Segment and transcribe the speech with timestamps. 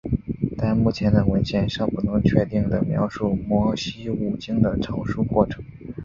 [0.57, 5.63] 但目前的文献尚不能确切地描述摩西五经的成书过程。